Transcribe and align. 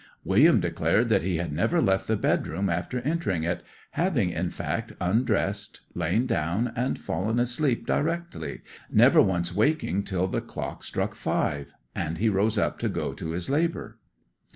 William 0.23 0.59
declared 0.59 1.09
that 1.09 1.21
he 1.21 1.35
had 1.37 1.53
never 1.53 1.79
left 1.79 2.07
the 2.07 2.15
bedroom 2.17 2.69
after 2.71 3.01
entering 3.01 3.43
it, 3.43 3.61
having 3.91 4.31
in 4.31 4.49
fact 4.49 4.93
undressed, 4.99 5.81
lain 5.93 6.25
down, 6.25 6.73
and 6.75 6.97
fallen 6.99 7.37
asleep 7.37 7.85
directly, 7.85 8.61
never 8.91 9.21
once 9.21 9.53
waking 9.53 10.01
till 10.01 10.25
the 10.25 10.41
clock 10.41 10.83
struck 10.83 11.13
five, 11.13 11.71
and 11.93 12.17
he 12.17 12.29
rose 12.29 12.57
up 12.57 12.79
to 12.79 12.89
go 12.89 13.13
to 13.13 13.29
his 13.33 13.47
labour. 13.47 13.99